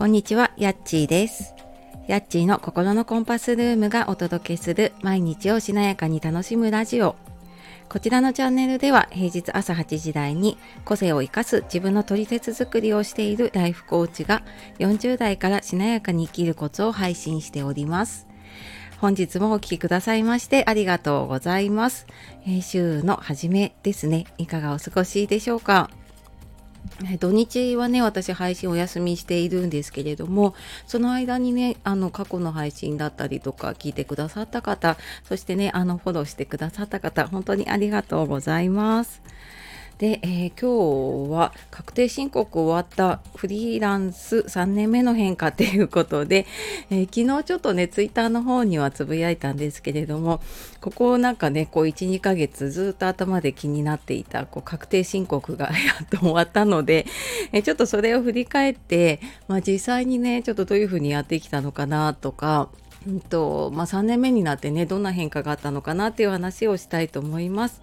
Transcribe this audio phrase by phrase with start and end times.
[0.00, 1.54] こんにちは、やっちーです。
[2.06, 7.16] やっちーの心のコンパスルームがお届けする毎日をしなやかに楽しむラジオ。
[7.90, 14.42] こちらのチャンネルでは平日朝8時台に個性を生かす自分の取説作りをしているライフコーチが
[14.78, 18.26] 40代からしなやかに生きるコツを配信しております。
[19.02, 22.06] 本日もお聴きくださいましてありがとうございます。
[22.46, 24.24] えー週の初めですね。
[24.38, 25.90] いかがお過ごしでしょうか？
[27.18, 30.54] 土日はね私配信お休みしているんですけれども
[30.86, 39.22] その間にねあの過去の配信だったりとか聞いてくださった方そしてねあのフォローしてくださった方本当にありがとうございます。
[40.00, 46.46] で、えー今日は確定申告終わったフリーランス3年目の変化っていうことで、
[46.88, 50.40] えー昨日ちょっとねツイッターの方にはつぶやいたんですけれども
[50.80, 57.04] ここなんかねこう12ヶ月ずっと頭で気になっていたこう確定申告が やっと終わったので、
[57.52, 62.70] えーちょっとそれを振り返って、まあ、実際にねちょっとどういうふうにやってきたのかなとか
[63.06, 67.80] うんとまあ、3年目になってねどんな変化があったのかなっていう話をしたいと思います。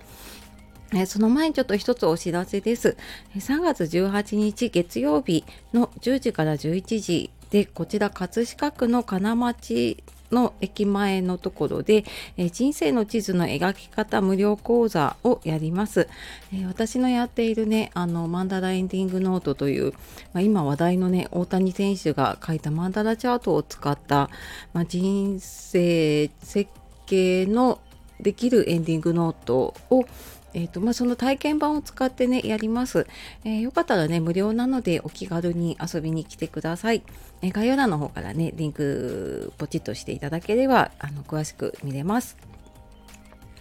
[0.93, 2.95] えその前にちょっと一つお知らせです。
[3.35, 12.05] 3月18日月曜日の10時から11時で、こちら葛飾区の金町の駅前のところで、
[12.37, 16.07] え人生の地図の描き方無料講座をやります。
[16.53, 19.91] え私のやっているね、あの、マンダラエンディングノートという、
[20.33, 24.29] まあ、今話題のね、大谷選手が書いたマンダラチャートを使った、
[24.73, 26.71] まあ、人生設
[27.05, 27.79] 計の
[28.19, 30.05] できるエンディングノートを
[30.53, 33.05] えーとまあ、その体験版を使ってねやります、
[33.43, 37.03] えーよかったらね無料なのでお気軽に遊びに来てください、
[37.41, 42.37] えー概要欄の方からねリンクポチッとしていただければあの詳しく見れます。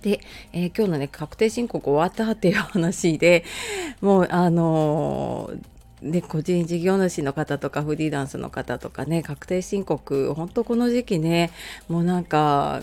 [0.03, 0.21] で、
[0.53, 3.45] えー今日のね確定申告終わったっていう話で
[4.01, 5.51] もうあの
[6.03, 11.51] ね、個人事業主の方とかフリーランスの方とかね確定申告本当この時期ね
[11.89, 12.83] もうなんか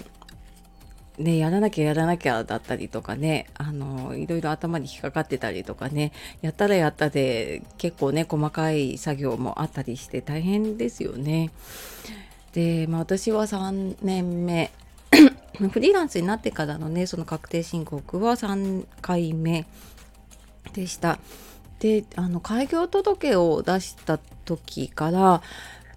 [1.17, 11.51] ね、やらなきゃやらなきゃだったりとかねあのいろいろ頭に引っかかってたりとかねやったらやったで結構ね細かい作業もあったりして大変ですよね。
[12.53, 14.71] で、まあ、私は3年目
[15.71, 19.67] フリーランスになってからのねその確定申告は3回目
[20.73, 21.19] でした。
[21.79, 25.41] であの開業届を出した時から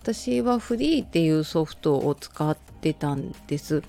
[0.03, 3.83] 私はフリーっていうソフトを使ってたんです。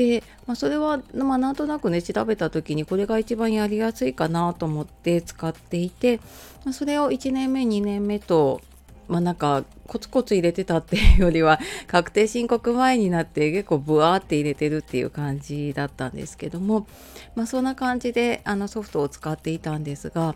[0.00, 6.20] で、まあ、それは、まあ、なんとなくね調べた時にこれが一番やりやすいかなと思って使っていて、
[6.64, 8.62] まあ、それを1年目2年目と
[9.08, 16.86] まあなんかコツコツ入れてたっていうよりは 確定申告前になって結構ブワーって入れてるっていう感じだったんですけども、
[17.34, 20.34] まあ、そんな感じであのソフトを使っていたんですが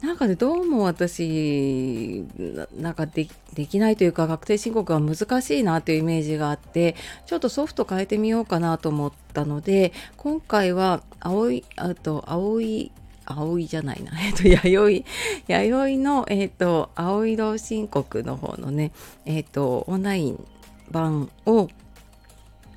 [0.00, 2.24] なんかねどうも私
[2.76, 3.26] なんかで
[3.66, 6.94] きないというか確定申告が難しいなというイメージがあって
[7.26, 12.92] ちょっとソフト変えてみようかなと思ったので今回は青いあと青い
[13.30, 15.04] 青いじゃないな、 えっと、弥
[15.46, 18.92] 生、弥生の、えっと、青色申告の方のね、
[19.26, 20.44] えっと、オンライン
[20.90, 21.68] 版を、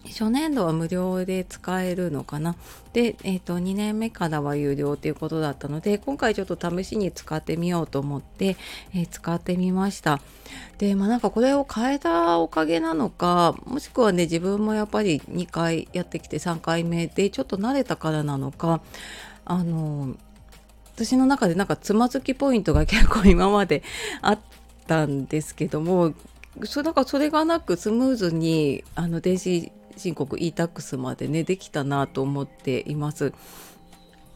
[0.07, 2.55] 初年度は無料で使えるのかな？
[2.93, 8.57] で、えっと、2年目からは有料ということだったので、今回ちょっと試しに使ってみようと思って、
[8.93, 10.19] えー使ってみました。
[10.77, 18.81] で、まあなんかこれを変えたおかげなのか、もしくはね、自分もやっぱり2回やってきて3回目でちょっと慣れたからなのか、
[19.45, 20.15] あの、
[20.95, 23.81] 私の中でなんかつまずきポイントが結構 今まで
[24.21, 24.39] あっ
[24.87, 26.13] たんですけども
[26.65, 33.33] そなんかそれがなくスムーズにあの電子申告 e-tax までねできたなと思っています。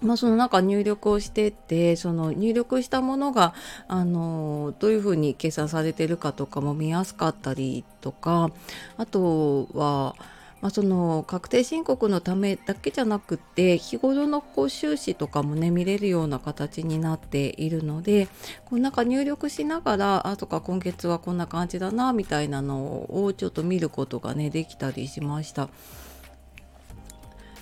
[0.02, 3.54] まあ、その中入力をしてってその入力したものが
[3.88, 8.52] あのどういうふうに計算されてるかとかも見やすかったりとか
[8.98, 10.16] あとは、
[10.66, 18.28] まあ、その確定申告のためだけじゃなくて日頃のこう収支とかもね見れるような形になっているので
[18.66, 25.70] こうなんか入力しながらあとか今月はこんな感じだなみたいなのをちょっと見ることがねできたりしました。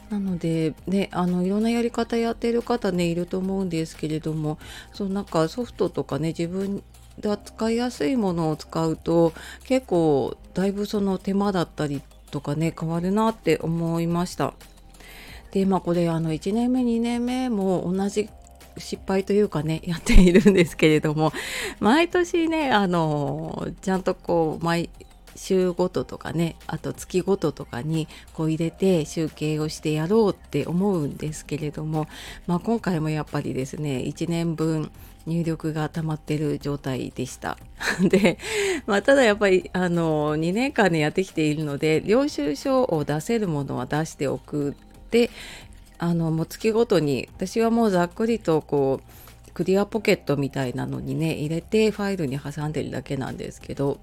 [0.10, 4.60] なのでねあのいろんなやり方やってる方ねいると思うんですけれども
[4.94, 6.82] そうなんかソフトとかね自分
[7.20, 9.34] が使いやすいものを使うと
[9.66, 12.02] 結構だいぶその手間だったり
[12.34, 14.56] とかね変わるなって思いました。
[15.52, 18.28] でまあこれあの1年目2年目も同じ
[18.80, 21.32] 失敗というかねやっているんですけれども
[21.80, 24.90] 毎年ねあのちゃんとこう毎
[25.36, 32.08] 週ごととかねあと月ごととかにこう入れて集計をしてやろうって思うんですけれども、
[32.48, 34.92] まあ、今回もやっぱりですね1年分
[35.26, 37.58] 入力が溜まってる状態でした。
[38.04, 38.38] で、
[38.86, 44.76] まあ、ただやっぱりあの2年間でやってきているので領収書を出せるものは出しておく
[45.12, 45.30] で
[45.98, 54.00] あのもう月ごとに私はもうざっくりとこうクリアポケットみたいなのにね入れてファイルに挟んでるだけなんですけど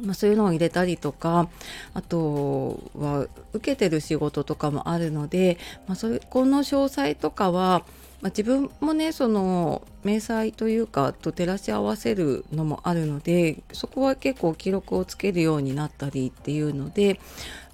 [0.00, 1.48] まあ、そういうのを入れたりとか
[1.94, 7.84] あとは受けてる仕事とかもあるので、まあ、そこの詳細とかは、
[8.22, 17.20] まあ、自分もねその明細というかと照らし合わせるのもあるのでそこは結構記録をつけるようになったりっていうので、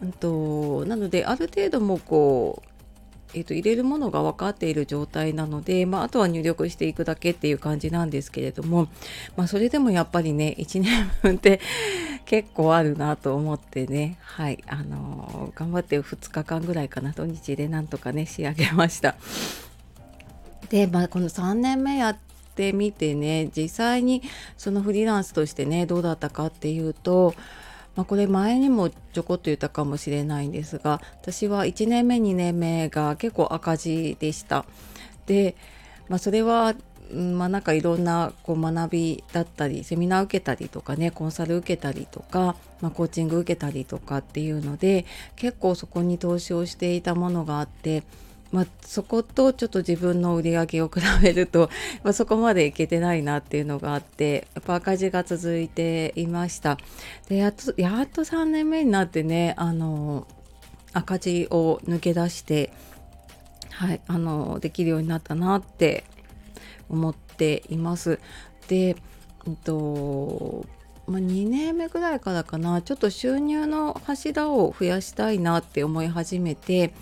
[0.03, 2.68] うんと、なのである程度もこう
[3.35, 8.89] えーと、入れるものが分かっている状態なので、まあ、あとは入力していくだけっていう感じなんですけれども、
[9.37, 11.61] まあ、それでもやっぱりね1年分って
[12.25, 19.17] 結構あるなと思ってねはいあのー、頑張って2日間ぐらいかな土日でなんとかね仕上げました。
[20.71, 22.17] で、まあ、この3年目やっ
[22.55, 24.23] てみてね実際に
[24.57, 27.35] そのフリーランスとしてねどうだったかっていうと
[27.99, 34.65] まあ、これ前にもちょこっと言ったかもしれないんですが私は1年目2年目が結構赤字でした。
[35.27, 35.57] で、
[36.09, 36.77] まあ、それは
[37.13, 45.05] まあ、なんかいろんなこう学びだったりセミナー受けたりとかねコンサル受けたりとか、まあ、コーチング受けたりとかっていうので
[45.35, 48.05] 結構そこに投資をしていたものがあって
[48.51, 51.71] まあ、そことちょっと自分の売り上げを比べると、
[52.03, 56.79] まあ、そこまでいけてないなっていうのがあってやっぱ赤字が続いていました。
[57.29, 60.27] でやっとやっと3年目になってねあの
[60.93, 62.73] 赤字を抜け出して
[63.71, 66.05] はいあのできるようになったなって
[66.89, 68.19] 思っています。
[68.69, 68.97] で、
[69.47, 70.65] えっと
[71.07, 76.93] まあ、2年目ぐらいからかなちょっと収入の柱を増やしたいなって思い始めて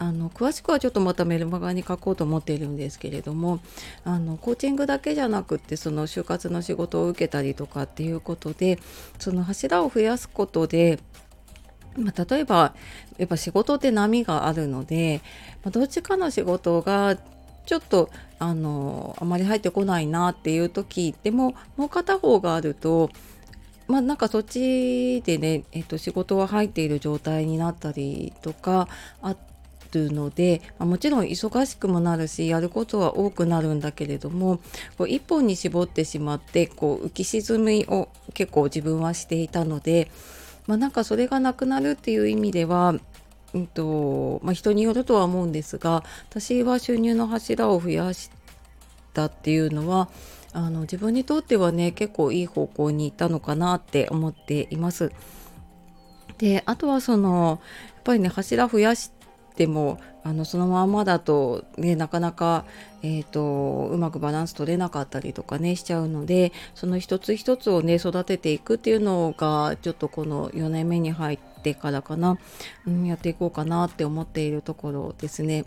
[0.00, 3.60] あの詳しくはちょっとまたメルマガに書こうと思っているんですけれども
[4.02, 8.78] あのコーチングだけじゃなくってその就活の仕事を受けたりとかっていうことで
[9.18, 10.98] その柱を増やすことで
[11.96, 12.72] まあ、例えば
[13.18, 15.20] やっぱ仕事って波があるので、
[15.64, 17.16] まあ、どっちかの仕事が
[17.66, 23.10] ちょっとあのあまり入ってこないなっていう時でももう片方があると
[23.88, 28.88] まあなんかそっちでね、えっと、仕事は入っている状態になったりとか
[29.20, 29.34] あ
[29.92, 34.60] るので、ま、もちろん忙しくもなるしやることは多くなるんだけれども
[34.98, 40.10] こう一本に絞ってしまってこう浮き沈みを結構自分はしていたので、
[40.66, 42.94] まあ、なんかそれがなくなるっていう意味では
[43.52, 48.30] うんとまあ、人によるとは思うんですが私は収入の柱を増やし
[49.12, 50.08] たっていうのは
[50.52, 55.12] あの自分にとってはね結構いい方向に行ったのかなって思っています。
[56.38, 57.60] であとはその
[57.94, 59.10] やっぱりね柱増やし
[59.60, 62.64] でもあのそのままだと、ね、なかなか、
[63.02, 72.38] えーと、うまくバランス取れなかったりとかねしちゃうのでその一つ一つをね育てていくっていうのがちょっとこの4年目に入ってからかな、
[72.86, 75.66] うん、やっていこうかなって思っているところですね。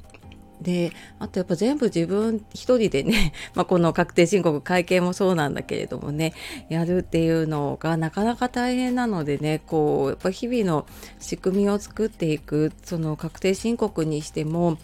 [0.63, 6.33] であとやっぱ全部自分一人でね、 まあ、この確定申告会計もそうなんだけれどもね
[6.69, 10.85] やるっていうのがなかなか大変なのでねこうやっぱ日々の
[11.19, 14.77] 仕組みを作っていくその確定申告にしても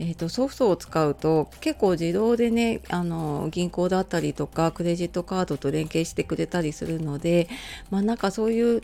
[0.00, 7.48] えーと、ソフトを使うと結構自動でねあの銀行だったりとかクレジットカードと連携してくれたりするので
[7.90, 8.82] まあなんかそういう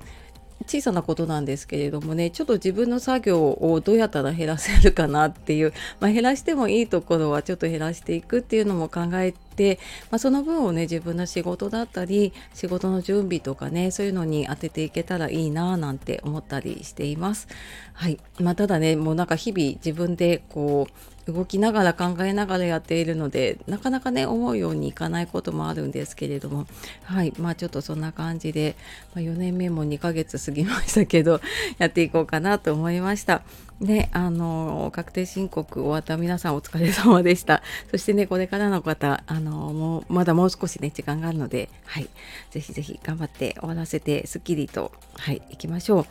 [0.67, 9.79] 小さなことなんですけれどもねちょっと自分の作業をどうやったら減らせるかなっていう、 まあ、減らしてもいいところはちょっと減らしていくっていうのも考えて、
[10.11, 17.49] まあ、その分をね自分の仕事だったり仕事の準備とかねそういうのに当てていけたらいいななんて思ったりしています。
[17.93, 26.67] はいまあ、ただねもうなんか日々自分でこう動きながら考えながらやっているのでなかなかね思うようにいかないこともあるんですけれども
[27.05, 28.77] はいまあちょっとそんな感じで、
[29.15, 31.41] まあ、4年目も2ヶ月過ぎましたけど
[31.79, 33.43] やっていこうかなと思いました。
[33.81, 37.63] で、あの、確定申告終わった皆さんお疲れ様でした。
[37.91, 42.09] そしてね、これからの方、あの、もう、まだもう少しね、時間があるので、はい、
[42.51, 46.07] ぜひぜひ頑張って終わらせて、すっきりと、はい、行きましょう。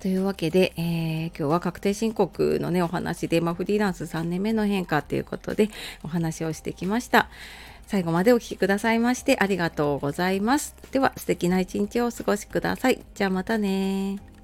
[0.00, 5.70] というわけで、えー、今日は確定申告のね、お話で、まあ、フリーランス3年目の変化ということで
[6.02, 7.28] お話をしてきました。
[7.86, 10.74] 最後までお聴きくださいましてありがとうございます。
[10.90, 13.00] では素敵な一日をお過ごしください。
[13.14, 14.35] じゃあまたね